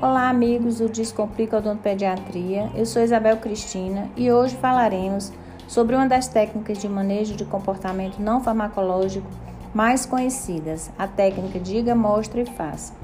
Olá, 0.00 0.28
amigos 0.28 0.78
do 0.78 0.88
Descomplica 0.88 1.56
Odontopediatria. 1.56 2.70
Eu 2.74 2.86
sou 2.86 3.02
Isabel 3.02 3.38
Cristina 3.38 4.10
e 4.16 4.30
hoje 4.30 4.56
falaremos 4.56 5.32
sobre 5.66 5.96
uma 5.96 6.06
das 6.06 6.28
técnicas 6.28 6.78
de 6.78 6.88
manejo 6.88 7.34
de 7.34 7.44
comportamento 7.44 8.18
não 8.18 8.42
farmacológico 8.42 9.26
mais 9.74 10.06
conhecidas, 10.06 10.90
a 10.98 11.06
técnica 11.06 11.58
Diga, 11.58 11.94
Mostra 11.94 12.40
e 12.40 12.46
Faça. 12.46 12.94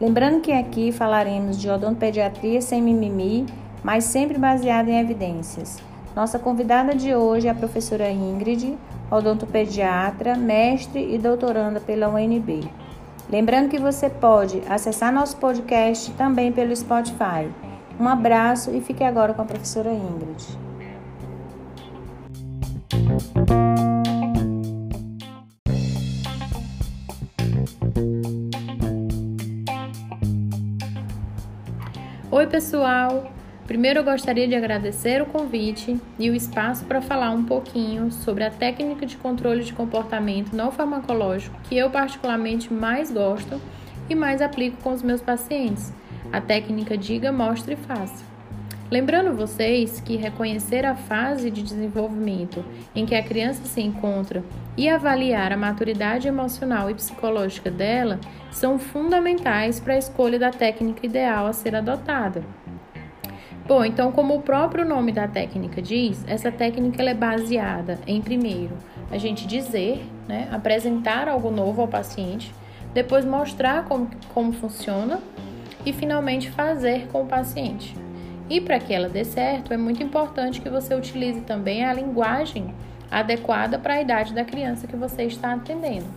Lembrando 0.00 0.40
que 0.40 0.52
aqui 0.52 0.92
falaremos 0.92 1.58
de 1.58 1.70
odontopediatria 1.70 2.60
sem 2.60 2.82
mimimi, 2.82 3.46
mas 3.82 4.04
sempre 4.04 4.38
baseada 4.38 4.90
em 4.90 4.98
evidências. 4.98 5.82
Nossa 6.14 6.38
convidada 6.38 6.94
de 6.94 7.14
hoje 7.14 7.48
é 7.48 7.50
a 7.50 7.54
professora 7.54 8.10
Ingrid, 8.10 8.78
odontopediatra, 9.10 10.36
mestre 10.36 11.14
e 11.14 11.18
doutoranda 11.18 11.80
pela 11.80 12.08
UNB. 12.08 12.70
Lembrando 13.30 13.70
que 13.70 13.78
você 13.78 14.10
pode 14.10 14.62
acessar 14.68 15.10
nosso 15.10 15.38
podcast 15.38 16.12
também 16.12 16.52
pelo 16.52 16.76
Spotify. 16.76 17.50
Um 17.98 18.06
abraço 18.06 18.70
e 18.74 18.80
fique 18.82 19.02
agora 19.02 19.32
com 19.32 19.40
a 19.40 19.44
professora 19.46 19.90
Ingrid. 19.90 20.58
Oi, 32.30 32.46
pessoal! 32.46 33.41
Primeiro, 33.66 34.00
eu 34.00 34.04
gostaria 34.04 34.48
de 34.48 34.56
agradecer 34.56 35.22
o 35.22 35.26
convite 35.26 35.96
e 36.18 36.28
o 36.28 36.34
espaço 36.34 36.84
para 36.84 37.00
falar 37.00 37.30
um 37.30 37.44
pouquinho 37.44 38.10
sobre 38.10 38.42
a 38.42 38.50
técnica 38.50 39.06
de 39.06 39.16
controle 39.16 39.62
de 39.62 39.72
comportamento 39.72 40.52
não 40.52 40.72
farmacológico 40.72 41.58
que 41.62 41.76
eu 41.76 41.88
particularmente 41.88 42.72
mais 42.72 43.10
gosto 43.10 43.60
e 44.10 44.14
mais 44.14 44.42
aplico 44.42 44.76
com 44.82 44.92
os 44.92 45.02
meus 45.02 45.20
pacientes, 45.20 45.92
a 46.32 46.40
técnica 46.40 46.98
Diga, 46.98 47.30
Mostre 47.30 47.74
e 47.74 47.76
Faça. 47.76 48.32
Lembrando 48.90 49.34
vocês 49.34 50.00
que 50.00 50.16
reconhecer 50.16 50.84
a 50.84 50.94
fase 50.94 51.50
de 51.50 51.62
desenvolvimento 51.62 52.62
em 52.94 53.06
que 53.06 53.14
a 53.14 53.22
criança 53.22 53.64
se 53.64 53.80
encontra 53.80 54.44
e 54.76 54.86
avaliar 54.86 55.50
a 55.50 55.56
maturidade 55.56 56.28
emocional 56.28 56.90
e 56.90 56.94
psicológica 56.94 57.70
dela 57.70 58.20
são 58.50 58.78
fundamentais 58.78 59.80
para 59.80 59.94
a 59.94 59.98
escolha 59.98 60.38
da 60.38 60.50
técnica 60.50 61.06
ideal 61.06 61.46
a 61.46 61.54
ser 61.54 61.74
adotada. 61.74 62.42
Bom, 63.74 63.86
então, 63.86 64.12
como 64.12 64.34
o 64.34 64.42
próprio 64.42 64.84
nome 64.84 65.12
da 65.12 65.26
técnica 65.26 65.80
diz, 65.80 66.22
essa 66.28 66.52
técnica 66.52 67.00
ela 67.00 67.12
é 67.12 67.14
baseada 67.14 67.98
em, 68.06 68.20
primeiro, 68.20 68.76
a 69.10 69.16
gente 69.16 69.46
dizer, 69.46 70.04
né, 70.28 70.46
apresentar 70.52 71.26
algo 71.26 71.50
novo 71.50 71.80
ao 71.80 71.88
paciente, 71.88 72.54
depois 72.92 73.24
mostrar 73.24 73.86
como, 73.86 74.10
como 74.34 74.52
funciona 74.52 75.20
e, 75.86 75.92
finalmente, 75.94 76.50
fazer 76.50 77.06
com 77.06 77.22
o 77.22 77.26
paciente. 77.26 77.96
E 78.50 78.60
para 78.60 78.78
que 78.78 78.92
ela 78.92 79.08
dê 79.08 79.24
certo, 79.24 79.72
é 79.72 79.78
muito 79.78 80.02
importante 80.02 80.60
que 80.60 80.68
você 80.68 80.94
utilize 80.94 81.40
também 81.40 81.82
a 81.82 81.94
linguagem 81.94 82.74
adequada 83.10 83.78
para 83.78 83.94
a 83.94 84.02
idade 84.02 84.34
da 84.34 84.44
criança 84.44 84.86
que 84.86 84.96
você 84.96 85.22
está 85.22 85.54
atendendo. 85.54 86.08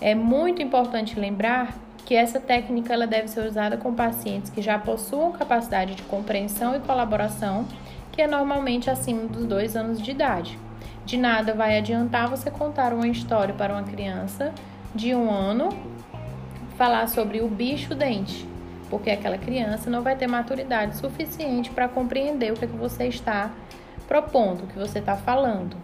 É 0.00 0.14
muito 0.14 0.62
importante 0.62 1.18
lembrar 1.18 1.76
que 2.04 2.14
essa 2.14 2.40
técnica 2.40 2.92
ela 2.92 3.06
deve 3.06 3.28
ser 3.28 3.46
usada 3.46 3.76
com 3.76 3.94
pacientes 3.94 4.50
que 4.50 4.60
já 4.60 4.78
possuam 4.78 5.32
capacidade 5.32 5.94
de 5.94 6.02
compreensão 6.02 6.74
e 6.74 6.80
colaboração, 6.80 7.66
que 8.10 8.20
é 8.20 8.26
normalmente 8.26 8.90
acima 8.90 9.26
dos 9.26 9.46
dois 9.46 9.76
anos 9.76 10.00
de 10.00 10.10
idade. 10.10 10.58
De 11.04 11.16
nada 11.16 11.54
vai 11.54 11.78
adiantar 11.78 12.28
você 12.28 12.50
contar 12.50 12.92
uma 12.92 13.08
história 13.08 13.54
para 13.54 13.72
uma 13.72 13.82
criança 13.82 14.52
de 14.94 15.14
um 15.14 15.30
ano, 15.30 15.68
falar 16.76 17.08
sobre 17.08 17.40
o 17.40 17.48
bicho 17.48 17.94
dente, 17.94 18.46
porque 18.90 19.10
aquela 19.10 19.38
criança 19.38 19.88
não 19.88 20.02
vai 20.02 20.16
ter 20.16 20.26
maturidade 20.26 20.96
suficiente 20.96 21.70
para 21.70 21.88
compreender 21.88 22.52
o 22.52 22.56
que, 22.56 22.64
é 22.64 22.68
que 22.68 22.76
você 22.76 23.06
está 23.06 23.50
propondo, 24.06 24.64
o 24.64 24.66
que 24.66 24.78
você 24.78 24.98
está 24.98 25.16
falando. 25.16 25.76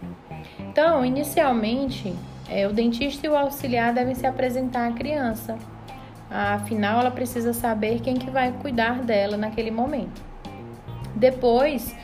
Então, 0.59 1.03
inicialmente, 1.03 2.15
é, 2.49 2.67
o 2.67 2.73
dentista 2.73 3.25
e 3.25 3.29
o 3.29 3.35
auxiliar 3.35 3.93
devem 3.93 4.15
se 4.15 4.27
apresentar 4.27 4.87
à 4.87 4.91
criança 4.91 5.57
Afinal, 6.29 6.99
ela 6.99 7.11
precisa 7.11 7.53
saber 7.53 8.01
quem 8.01 8.15
que 8.15 8.29
vai 8.29 8.51
cuidar 8.51 9.01
dela 9.01 9.35
naquele 9.35 9.71
momento. 9.71 10.21
Depois, 11.15 11.95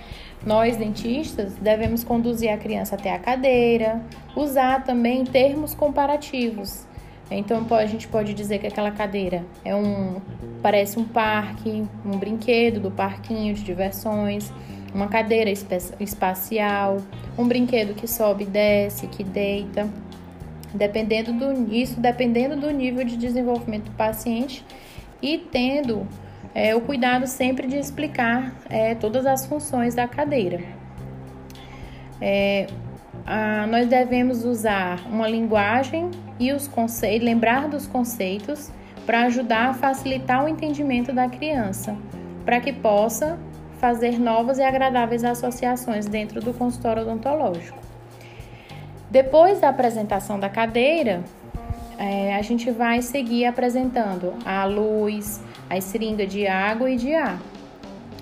nós 0.46 0.78
dentistas 0.78 1.54
devemos 1.56 2.04
conduzir 2.04 2.52
a 2.52 2.58
criança 2.58 2.96
até 2.96 3.14
a 3.14 3.20
cadeira, 3.20 4.02
usar 4.36 4.84
também 4.84 5.24
termos 5.24 5.74
comparativos. 5.74 6.86
Então 7.30 7.66
a 7.72 7.86
gente 7.88 8.08
pode 8.08 8.34
dizer 8.34 8.60
que 8.60 8.68
aquela 8.68 8.92
cadeira 8.92 9.44
é 9.64 9.76
um 9.76 10.22
parece 10.62 11.00
um 11.00 11.06
parque, 11.06 11.84
um 12.06 12.18
brinquedo 12.18 12.80
do 12.80 12.92
parquinho 12.92 13.54
de 13.54 13.64
diversões, 13.64 14.52
uma 14.94 15.08
cadeira 15.08 15.52
espacial, 16.00 16.98
um 17.38 17.48
brinquedo 17.48 17.96
que 17.96 18.08
sobe 18.08 18.44
e 18.44 18.48
desce, 18.48 19.08
que 19.08 19.24
deita 19.24 19.88
dependendo 20.76 21.34
do 21.34 21.74
isso 21.74 22.00
dependendo 22.00 22.56
do 22.56 22.70
nível 22.72 23.04
de 23.04 23.18
desenvolvimento 23.18 23.86
do 23.86 23.92
paciente 23.92 24.66
e 25.22 25.38
tendo 25.38 26.08
é, 26.54 26.76
o 26.76 26.82
cuidado 26.82 27.28
sempre 27.28 27.68
de 27.68 27.78
explicar 27.78 28.54
é, 28.70 28.96
todas 28.96 29.26
as 29.26 29.46
funções 29.46 29.96
da 29.96 30.08
cadeira. 30.08 30.62
É, 32.22 32.68
a, 33.26 33.68
nós 33.68 33.88
devemos 33.88 34.46
usar 34.46 35.06
uma 35.08 35.28
linguagem 35.28 36.12
e 36.40 36.52
os 36.52 36.68
conceitos, 36.68 37.26
lembrar 37.26 37.68
dos 37.68 37.88
conceitos 37.88 38.72
para 39.06 39.24
ajudar 39.24 39.70
a 39.70 39.74
facilitar 39.74 40.46
o 40.46 40.48
entendimento 40.48 41.14
da 41.14 41.28
criança, 41.28 41.96
para 42.46 42.60
que 42.60 42.72
possa 42.72 43.38
fazer 43.80 44.20
novas 44.20 44.58
e 44.58 44.64
agradáveis 44.64 45.24
associações 45.24 46.08
dentro 46.08 46.42
do 46.42 46.54
consultório 46.54 47.04
odontológico. 47.04 47.85
Depois 49.16 49.62
da 49.62 49.70
apresentação 49.70 50.38
da 50.38 50.50
cadeira, 50.50 51.24
é, 51.98 52.36
a 52.36 52.42
gente 52.42 52.70
vai 52.70 53.02
seguir 53.02 53.46
apresentando 53.46 54.34
a 54.46 54.66
luz, 54.66 55.42
a 55.70 55.80
seringa 55.80 56.28
de 56.28 56.46
água 56.46 56.92
e 56.92 56.98
de 56.98 57.16
ar. 57.16 57.40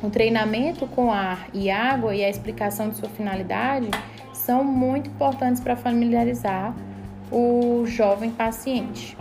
O 0.04 0.12
treinamento 0.12 0.86
com 0.86 1.12
ar 1.12 1.48
e 1.52 1.72
água 1.72 2.14
e 2.14 2.24
a 2.24 2.30
explicação 2.30 2.90
de 2.90 2.98
sua 2.98 3.10
finalidade 3.10 3.90
são 4.34 4.64
muito 4.64 5.10
importantes 5.10 5.60
para 5.60 5.76
familiarizar 5.76 6.76
o 7.32 7.88
jovem 7.88 8.30
paciente. 8.30 9.18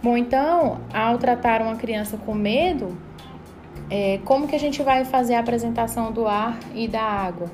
Bom, 0.00 0.16
então, 0.16 0.80
ao 0.94 1.18
tratar 1.18 1.60
uma 1.60 1.74
criança 1.74 2.16
com 2.16 2.34
medo, 2.34 2.96
é, 3.90 4.20
como 4.24 4.46
que 4.46 4.54
a 4.54 4.60
gente 4.60 4.80
vai 4.80 5.04
fazer 5.04 5.34
a 5.34 5.40
apresentação 5.40 6.12
do 6.12 6.28
ar 6.28 6.56
e 6.72 6.86
da 6.86 7.02
água? 7.02 7.50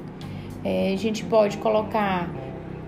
É, 0.62 0.92
a 0.92 0.96
gente 0.98 1.24
pode 1.24 1.56
colocar 1.56 2.43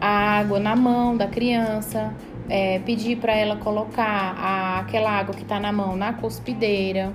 a 0.06 0.38
água 0.38 0.60
na 0.60 0.76
mão 0.76 1.16
da 1.16 1.26
criança, 1.26 2.14
é, 2.48 2.78
pedir 2.80 3.16
para 3.16 3.34
ela 3.34 3.56
colocar 3.56 4.34
a, 4.38 4.78
aquela 4.80 5.10
água 5.10 5.34
que 5.34 5.42
está 5.42 5.58
na 5.58 5.72
mão 5.72 5.96
na 5.96 6.12
cuspideira. 6.12 7.12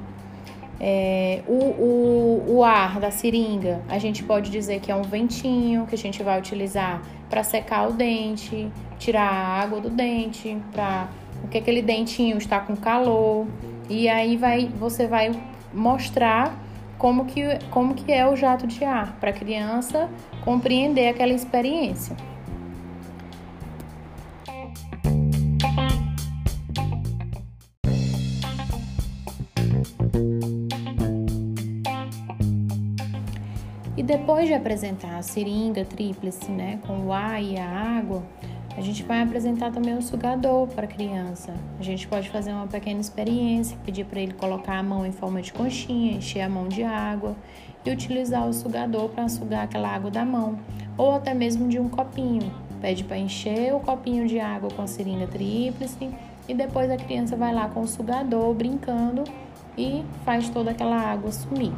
É, 0.77 1.41
o, 1.47 1.53
o, 1.53 2.55
o 2.57 2.63
ar 2.63 2.99
da 2.99 3.11
seringa, 3.11 3.81
a 3.87 3.99
gente 3.99 4.23
pode 4.23 4.49
dizer 4.49 4.79
que 4.81 4.91
é 4.91 4.95
um 4.95 5.03
ventinho 5.03 5.85
que 5.85 5.95
a 5.95 5.97
gente 5.97 6.21
vai 6.23 6.39
utilizar 6.39 7.01
para 7.29 7.43
secar 7.43 7.87
o 7.87 7.93
dente, 7.93 8.69
tirar 8.97 9.31
a 9.31 9.61
água 9.61 9.79
do 9.79 9.89
dente, 9.89 10.57
para 10.71 11.07
porque 11.39 11.59
aquele 11.59 11.81
dentinho 11.81 12.37
está 12.37 12.59
com 12.59 12.75
calor. 12.75 13.47
E 13.89 14.09
aí 14.09 14.37
vai, 14.37 14.69
você 14.79 15.07
vai 15.07 15.31
mostrar 15.73 16.55
como 16.97 17.25
que, 17.25 17.41
como 17.69 17.93
que 17.93 18.11
é 18.11 18.27
o 18.27 18.35
jato 18.35 18.67
de 18.67 18.83
ar 18.83 19.17
para 19.19 19.29
a 19.31 19.33
criança 19.33 20.09
compreender 20.43 21.07
aquela 21.07 21.33
experiência. 21.33 22.15
Depois 34.31 34.47
de 34.47 34.53
apresentar 34.53 35.17
a 35.17 35.21
seringa 35.21 35.83
tríplice, 35.83 36.49
né, 36.49 36.79
com 36.87 37.07
o 37.07 37.11
ar 37.11 37.43
e 37.43 37.59
a 37.59 37.67
água, 37.67 38.23
a 38.77 38.79
gente 38.79 39.03
vai 39.03 39.21
apresentar 39.21 39.73
também 39.73 39.93
o 39.97 40.01
sugador 40.01 40.69
para 40.69 40.85
a 40.85 40.87
criança. 40.87 41.53
A 41.77 41.83
gente 41.83 42.07
pode 42.07 42.29
fazer 42.29 42.53
uma 42.53 42.65
pequena 42.65 43.01
experiência, 43.01 43.77
pedir 43.83 44.05
para 44.05 44.21
ele 44.21 44.33
colocar 44.33 44.77
a 44.77 44.83
mão 44.83 45.05
em 45.05 45.11
forma 45.11 45.41
de 45.41 45.51
conchinha, 45.51 46.13
encher 46.13 46.39
a 46.39 46.47
mão 46.47 46.69
de 46.69 46.81
água 46.81 47.35
e 47.85 47.91
utilizar 47.91 48.47
o 48.47 48.53
sugador 48.53 49.09
para 49.09 49.27
sugar 49.27 49.65
aquela 49.65 49.89
água 49.89 50.09
da 50.09 50.23
mão, 50.23 50.57
ou 50.97 51.11
até 51.11 51.33
mesmo 51.33 51.67
de 51.67 51.77
um 51.77 51.89
copinho. 51.89 52.53
Pede 52.79 53.03
para 53.03 53.17
encher 53.17 53.75
o 53.75 53.81
copinho 53.81 54.25
de 54.29 54.39
água 54.39 54.69
com 54.71 54.81
a 54.81 54.87
seringa 54.87 55.27
tríplice 55.27 56.09
e 56.47 56.53
depois 56.53 56.89
a 56.89 56.95
criança 56.95 57.35
vai 57.35 57.53
lá 57.53 57.67
com 57.67 57.81
o 57.81 57.87
sugador 57.87 58.53
brincando 58.53 59.25
e 59.77 60.05
faz 60.23 60.49
toda 60.49 60.71
aquela 60.71 60.95
água 60.95 61.33
sumir 61.33 61.73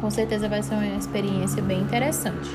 com 0.00 0.10
certeza 0.10 0.48
vai 0.48 0.62
ser 0.62 0.74
uma 0.74 0.86
experiência 0.96 1.62
bem 1.62 1.80
interessante. 1.80 2.50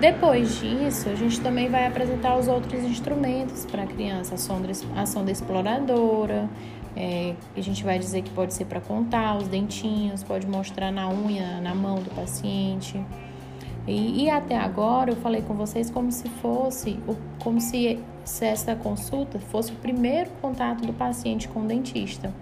Depois 0.00 0.60
disso, 0.60 1.08
a 1.08 1.14
gente 1.14 1.40
também 1.40 1.68
vai 1.68 1.86
apresentar 1.86 2.36
os 2.36 2.48
outros 2.48 2.82
instrumentos 2.82 3.64
para 3.64 3.84
a 3.84 3.86
criança, 3.86 4.34
a 4.34 4.38
sonda, 4.38 4.70
a 4.96 5.06
sonda 5.06 5.30
exploradora, 5.30 6.48
é, 6.96 7.34
a 7.56 7.60
gente 7.60 7.82
vai 7.82 7.98
dizer 7.98 8.22
que 8.22 8.30
pode 8.30 8.54
ser 8.54 8.66
para 8.66 8.80
contar 8.80 9.36
os 9.36 9.48
dentinhos, 9.48 10.22
pode 10.22 10.46
mostrar 10.46 10.92
na 10.92 11.08
unha, 11.08 11.60
na 11.60 11.74
mão 11.74 11.96
do 11.96 12.10
paciente. 12.14 13.00
E, 13.86 14.24
e, 14.24 14.30
até 14.30 14.56
agora 14.56 15.10
eu 15.10 15.16
falei 15.16 15.42
com 15.42 15.54
vocês 15.54 15.90
como 15.90 16.10
se 16.10 16.28
fosse, 16.28 16.98
como 17.38 17.60
se, 17.60 18.00
se 18.24 18.46
essa 18.46 18.74
consulta 18.74 19.38
fosse 19.38 19.72
o 19.72 19.76
primeiro 19.76 20.30
contato 20.40 20.86
do 20.86 20.92
paciente 20.92 21.48
com 21.48 21.60
o 21.60 21.66
dentista. 21.66 22.32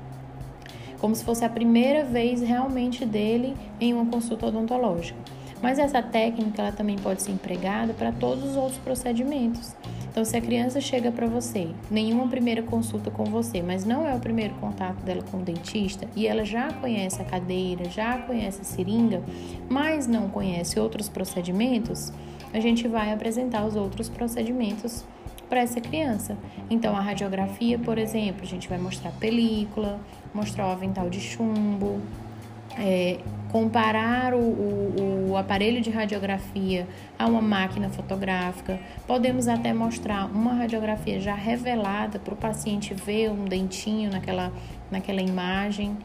Como 1.02 1.16
se 1.16 1.24
fosse 1.24 1.44
a 1.44 1.48
primeira 1.48 2.04
vez 2.04 2.40
realmente 2.40 3.04
dele 3.04 3.56
em 3.80 3.92
uma 3.92 4.06
consulta 4.06 4.46
odontológica. 4.46 5.18
Mas 5.60 5.80
essa 5.80 6.00
técnica 6.00 6.62
ela 6.62 6.70
também 6.70 6.96
pode 6.96 7.22
ser 7.22 7.32
empregada 7.32 7.92
para 7.92 8.12
todos 8.12 8.44
os 8.44 8.56
outros 8.56 8.78
procedimentos. 8.78 9.74
Então, 10.08 10.24
se 10.24 10.36
a 10.36 10.40
criança 10.40 10.80
chega 10.80 11.10
para 11.10 11.26
você, 11.26 11.70
nenhuma 11.90 12.28
primeira 12.28 12.62
consulta 12.62 13.10
com 13.10 13.24
você, 13.24 13.62
mas 13.62 13.84
não 13.84 14.06
é 14.06 14.14
o 14.14 14.20
primeiro 14.20 14.54
contato 14.54 15.02
dela 15.02 15.24
com 15.28 15.38
o 15.38 15.42
dentista 15.42 16.06
e 16.14 16.26
ela 16.26 16.44
já 16.44 16.72
conhece 16.72 17.20
a 17.20 17.24
cadeira, 17.24 17.90
já 17.90 18.18
conhece 18.18 18.60
a 18.60 18.64
seringa, 18.64 19.22
mas 19.68 20.06
não 20.06 20.28
conhece 20.28 20.78
outros 20.78 21.08
procedimentos, 21.08 22.12
a 22.52 22.60
gente 22.60 22.86
vai 22.86 23.12
apresentar 23.12 23.66
os 23.66 23.74
outros 23.74 24.08
procedimentos 24.08 25.04
para 25.52 25.60
essa 25.60 25.82
criança. 25.82 26.34
Então, 26.70 26.96
a 26.96 27.00
radiografia, 27.00 27.78
por 27.78 27.98
exemplo, 27.98 28.40
a 28.42 28.46
gente 28.46 28.70
vai 28.70 28.78
mostrar 28.78 29.12
película, 29.12 30.00
mostrar 30.32 30.66
o 30.66 30.70
avental 30.70 31.10
de 31.10 31.20
chumbo, 31.20 32.00
é, 32.78 33.18
comparar 33.52 34.32
o, 34.32 34.38
o, 34.38 35.30
o, 35.30 35.36
aparelho 35.36 35.82
de 35.82 35.90
radiografia 35.90 36.88
a 37.18 37.26
uma 37.26 37.42
máquina 37.42 37.90
fotográfica. 37.90 38.80
Podemos 39.06 39.46
até 39.46 39.74
mostrar 39.74 40.24
uma 40.24 40.54
radiografia 40.54 41.20
já 41.20 41.34
revelada 41.34 42.18
para 42.18 42.32
o 42.32 42.36
paciente 42.36 42.94
ver 42.94 43.30
um 43.30 43.44
dentinho 43.44 44.10
naquela, 44.10 44.50
naquela 44.90 45.20
imagem. 45.20 45.98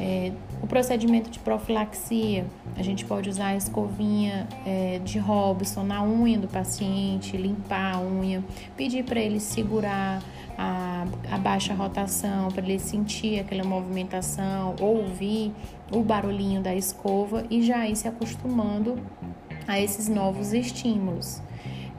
É, 0.00 0.32
o 0.62 0.66
procedimento 0.66 1.30
de 1.30 1.38
profilaxia, 1.38 2.46
a 2.74 2.82
gente 2.82 3.04
pode 3.04 3.28
usar 3.28 3.48
a 3.48 3.56
escovinha 3.56 4.48
é, 4.66 4.98
de 5.04 5.18
Robson 5.18 5.84
na 5.84 6.02
unha 6.02 6.38
do 6.38 6.48
paciente, 6.48 7.36
limpar 7.36 7.96
a 7.96 8.00
unha, 8.00 8.42
pedir 8.76 9.04
para 9.04 9.20
ele 9.20 9.38
segurar 9.38 10.22
a, 10.56 11.06
a 11.30 11.38
baixa 11.38 11.74
rotação, 11.74 12.48
para 12.48 12.64
ele 12.64 12.78
sentir 12.78 13.40
aquela 13.40 13.64
movimentação, 13.64 14.74
ouvir 14.80 15.52
o 15.92 16.02
barulhinho 16.02 16.60
da 16.60 16.74
escova 16.74 17.44
e 17.50 17.62
já 17.62 17.86
ir 17.88 17.96
se 17.96 18.08
acostumando 18.08 18.98
a 19.66 19.80
esses 19.80 20.08
novos 20.08 20.52
estímulos. 20.52 21.42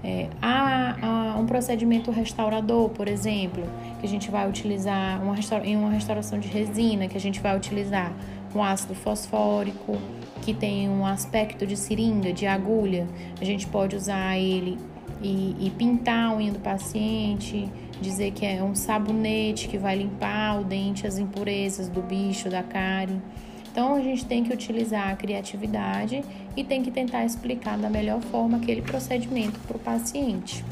É, 0.04 0.30
há, 0.40 0.96
há, 1.02 1.40
um 1.40 1.48
procedimento 1.48 2.12
restaurador, 2.12 2.90
por 2.90 3.08
exemplo, 3.08 3.64
que 4.00 4.06
a 4.06 4.10
gente 4.10 4.30
vai 4.30 4.48
utilizar 4.48 5.22
uma 5.24 5.36
em 5.64 5.76
uma 5.76 5.90
restauração 5.90 6.40
de 6.40 6.48
resina, 6.48 7.08
que 7.08 7.18
a 7.18 7.20
gente 7.20 7.40
vai 7.40 7.58
utilizar 7.58 8.14
um 8.54 8.64
ácido 8.64 8.94
fosfórico, 8.94 9.98
que 10.44 10.54
tem 10.54 10.88
um 10.88 11.06
aspecto 11.06 11.66
de 11.66 11.76
seringa, 11.76 12.32
de 12.32 12.46
agulha. 12.46 13.08
A 13.42 13.44
gente 13.44 13.66
pode 13.66 13.96
usar 13.96 14.38
ele 14.38 14.78
e, 15.22 15.56
e 15.60 15.72
pintar 15.72 16.30
a 16.30 16.36
unha 16.36 16.52
do 16.52 16.60
paciente, 16.60 17.68
dizer 18.02 18.32
que 18.32 18.46
é 18.46 18.64
um 18.64 18.76
sabonete 18.76 19.68
que 19.68 19.78
vai 19.78 19.96
limpar 19.96 20.60
o 20.60 20.64
dente, 20.64 21.08
as 21.08 21.18
impurezas 21.18 21.88
do 21.88 22.02
bicho, 22.02 22.50
da 22.50 22.64
cárie. 22.64 23.22
Então 23.72 23.96
a 23.96 24.02
gente 24.02 24.26
tem 24.26 24.44
que 24.44 24.54
utilizar 24.54 25.10
a 25.10 25.16
criatividade 25.16 26.24
e 26.56 26.64
tem 26.64 26.82
que 26.82 26.92
tentar 26.92 27.26
explicar 27.26 27.78
da 27.78 27.90
melhor 27.90 28.22
forma 28.22 28.58
aquele 28.58 28.82
procedimento 28.82 29.60
para 29.68 29.76
o 29.76 29.80
paciente. 29.80 30.64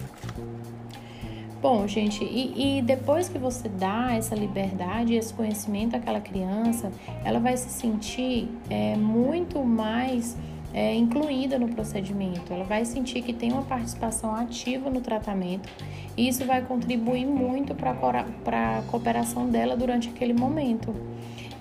Bom, 1.62 1.88
gente, 1.88 2.26
e, 2.26 2.80
e, 2.80 2.82
depois 2.82 3.30
que 3.30 3.38
você 3.38 3.70
dá 3.70 4.14
essa 4.14 4.36
liberdade, 4.36 5.16
esse 5.16 5.34
conhecimento 5.34 5.96
àquela 5.96 6.20
criança, 6.20 6.92
ela 7.24 7.40
vai 7.40 7.56
se 7.56 7.70
sentir 7.70 8.50
é, 8.70 8.98
muito 8.98 9.64
mais 9.64 10.36
é, 10.74 10.96
incluída 10.96 11.60
no 11.60 11.70
procedimento, 11.70 12.52
ela 12.52 12.64
vai 12.64 12.84
sentir 12.84 13.22
que 13.22 13.32
tem 13.32 13.52
uma 13.52 13.62
participação 13.62 14.36
ativa 14.36 14.90
no 14.90 15.02
tratamento 15.02 15.70
e 16.18 16.28
isso 16.28 16.46
vai 16.46 16.64
contribuir 16.64 17.26
muito 17.26 17.76
para 17.76 17.92
a 17.92 18.82
cooperação 18.84 19.48
dela 19.48 19.78
durante 19.78 20.10
aquele 20.10 20.34
momento. 20.34 20.94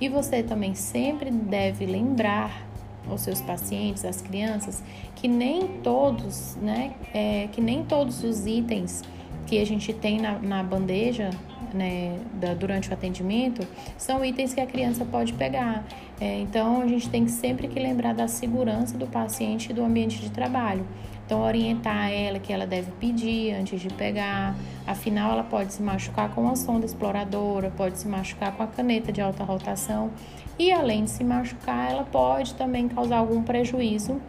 E 0.00 0.09
você 0.09 0.43
também 0.43 0.75
sempre 0.75 1.31
deve 1.31 1.87
lembrar 1.87 2.67
aos 3.09 3.20
seus 3.20 3.41
pacientes, 3.41 4.05
às 4.05 4.23
crianças, 4.23 4.82
que 5.17 5.29
nem 5.29 5.69
todos, 5.82 6.56
né, 6.56 6.93
é, 7.12 7.49
que 7.53 7.61
nem 7.61 7.85
todos 7.85 8.25
os 8.25 8.47
itens 8.47 9.03
que 9.47 9.61
a 9.61 9.67
gente 9.67 9.93
tem 9.93 10.20
na, 10.20 10.38
na 10.38 10.62
bandeja 10.62 11.31
né, 11.74 12.19
da, 12.34 12.54
durante 12.54 12.90
o 12.90 12.92
atendimento 12.92 13.66
são 13.96 14.24
itens 14.24 14.54
que 14.54 14.60
a 14.60 14.66
criança 14.66 15.04
pode 15.04 15.32
pegar. 15.32 15.84
É, 16.20 16.38
então, 16.40 16.82
a 16.82 16.86
gente 16.86 17.08
tem 17.08 17.24
que 17.24 17.30
sempre 17.30 17.69
que 17.69 17.78
lembrar 17.78 18.14
da 18.14 18.28
segurança 18.28 18.96
do 18.96 19.06
paciente 19.06 19.70
e 19.70 19.72
do 19.72 19.84
ambiente 19.84 20.20
de 20.20 20.30
trabalho. 20.30 20.86
Então, 21.24 21.40
orientar 21.40 22.10
ela 22.10 22.38
que 22.38 22.52
ela 22.52 22.66
deve 22.66 22.90
pedir 22.92 23.54
antes 23.54 23.80
de 23.80 23.88
pegar. 23.88 24.54
Afinal, 24.86 25.32
ela 25.32 25.44
pode 25.44 25.72
se 25.72 25.82
machucar 25.82 26.28
com 26.34 26.48
a 26.48 26.56
sonda 26.56 26.84
exploradora, 26.84 27.72
pode 27.76 27.98
se 27.98 28.06
machucar 28.06 28.52
com 28.52 28.62
a 28.62 28.66
caneta 28.66 29.10
de 29.10 29.20
alta 29.20 29.42
rotação. 29.42 30.10
E 30.58 30.70
além 30.70 31.04
de 31.04 31.10
se 31.10 31.25
machucar, 31.25 31.90
ela 31.90 32.04
pode 32.04 32.54
também 32.54 32.88
causar 32.88 33.18
algum 33.18 33.42
prejuízo 33.42 34.20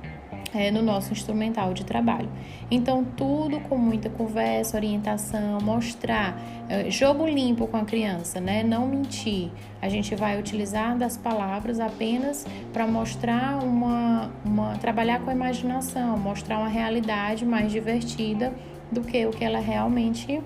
é, 0.54 0.72
no 0.72 0.82
nosso 0.82 1.12
instrumental 1.12 1.74
de 1.74 1.84
trabalho. 1.84 2.30
Então, 2.70 3.04
tudo 3.04 3.60
com 3.62 3.78
muita 3.78 4.10
conversa, 4.10 4.78
orientação, 4.78 5.60
mostrar, 5.62 6.40
é, 6.70 6.90
jogo 6.90 7.26
limpo 7.26 7.68
com 7.68 7.78
a 7.78 7.86
criança, 7.86 8.40
né? 8.40 8.64
Não 8.64 8.88
mentir. 8.88 9.52
A 9.82 9.90
gente 9.90 10.16
vai 10.16 10.40
utilizar 10.40 10.98
das 10.98 11.18
palavras 11.18 11.80
apenas 11.80 12.46
para 12.72 12.88
mostrar 12.88 13.64
uma, 13.64 14.32
uma. 14.46 14.78
trabalhar 14.78 15.20
com 15.20 15.30
a 15.30 15.34
imaginação, 15.34 16.18
mostrar 16.18 16.60
uma 16.60 16.70
realidade 16.70 17.46
mais 17.46 17.72
divertida 17.72 18.54
do 18.92 19.02
que 19.02 19.26
o 19.26 19.32
que 19.32 19.44
ela 19.44 19.60
realmente 19.60 20.42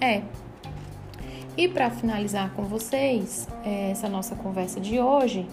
é. 0.00 0.22
E 1.56 1.66
para 1.66 1.88
finalizar 1.88 2.50
com 2.50 2.64
vocês 2.64 3.48
é, 3.64 3.90
essa 3.90 4.08
nossa 4.10 4.34
conversa 4.34 4.78
de 4.78 5.00
hoje, 5.00 5.46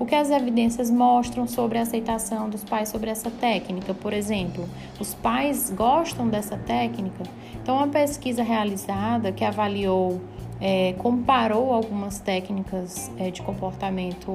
o 0.00 0.06
que 0.06 0.14
as 0.14 0.30
evidências 0.30 0.90
mostram 0.90 1.46
sobre 1.46 1.76
a 1.76 1.82
aceitação 1.82 2.48
dos 2.48 2.64
pais 2.64 2.88
sobre 2.88 3.10
essa 3.10 3.30
técnica? 3.30 3.92
Por 3.92 4.14
exemplo, 4.14 4.66
os 4.98 5.12
pais 5.12 5.70
gostam 5.70 6.26
dessa 6.26 6.56
técnica? 6.56 7.22
Então, 7.62 7.76
uma 7.76 7.86
pesquisa 7.86 8.42
realizada 8.42 9.30
que 9.30 9.44
avaliou, 9.44 10.18
é, 10.58 10.94
comparou 10.94 11.74
algumas 11.74 12.18
técnicas 12.18 13.10
é, 13.18 13.30
de 13.30 13.42
comportamento 13.42 14.34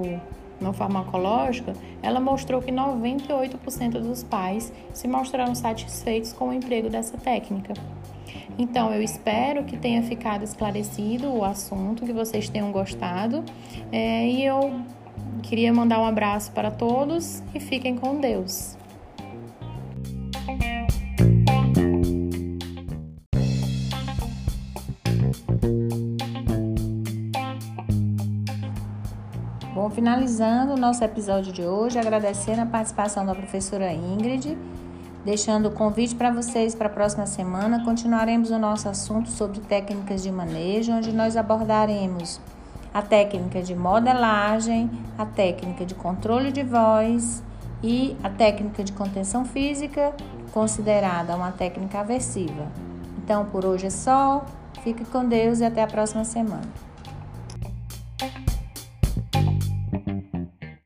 não 0.62 0.72
farmacológico, 0.72 1.74
ela 2.02 2.20
mostrou 2.20 2.62
que 2.62 2.72
98% 2.72 4.00
dos 4.00 4.24
pais 4.24 4.72
se 4.94 5.08
mostraram 5.08 5.56
satisfeitos 5.56 6.32
com 6.32 6.50
o 6.50 6.54
emprego 6.54 6.90
dessa 6.90 7.18
técnica. 7.18 7.74
Então, 8.58 8.94
eu 8.94 9.02
espero 9.02 9.64
que 9.64 9.76
tenha 9.76 10.04
ficado 10.04 10.44
esclarecido 10.44 11.34
o 11.34 11.44
assunto, 11.44 12.06
que 12.06 12.14
vocês 12.14 12.48
tenham 12.48 12.72
gostado. 12.72 13.44
É, 13.92 14.28
e 14.28 14.46
eu 14.46 14.86
Queria 15.48 15.72
mandar 15.72 16.00
um 16.00 16.06
abraço 16.06 16.52
para 16.54 16.72
todos 16.72 17.44
e 17.54 17.60
fiquem 17.60 17.96
com 17.96 18.20
Deus. 18.20 18.76
Bom, 29.76 29.88
finalizando 29.92 30.74
o 30.74 30.78
nosso 30.78 31.04
episódio 31.04 31.54
de 31.54 31.62
hoje, 31.62 32.00
agradecendo 32.00 32.62
a 32.62 32.66
participação 32.66 33.24
da 33.24 33.36
professora 33.36 33.94
Ingrid, 33.94 34.58
deixando 35.24 35.68
o 35.68 35.72
convite 35.72 36.16
para 36.16 36.32
vocês 36.32 36.74
para 36.74 36.88
a 36.88 36.90
próxima 36.92 37.28
semana. 37.28 37.86
Continuaremos 37.86 38.50
o 38.50 38.58
nosso 38.58 38.90
assunto 38.90 39.30
sobre 39.30 39.60
técnicas 39.60 40.24
de 40.24 40.32
manejo, 40.32 40.92
onde 40.92 41.12
nós 41.14 41.38
abordaremos 41.38 42.42
a 42.96 43.02
técnica 43.02 43.62
de 43.62 43.76
modelagem, 43.76 44.90
a 45.18 45.26
técnica 45.26 45.86
de 45.86 45.94
controle 45.94 46.50
de 46.50 46.64
voz 46.64 47.44
e 47.84 48.16
a 48.24 48.30
técnica 48.30 48.86
de 48.86 48.94
contenção 48.94 49.44
física, 49.44 50.14
considerada 50.54 51.36
uma 51.36 51.52
técnica 51.52 52.00
aversiva. 52.00 52.72
Então, 53.18 53.48
por 53.48 53.66
hoje 53.66 53.88
é 53.88 53.90
só. 53.90 54.46
Fique 54.82 55.04
com 55.04 55.28
Deus 55.28 55.60
e 55.60 55.66
até 55.66 55.84
a 55.84 55.88
próxima 55.88 56.24
semana. 56.24 56.85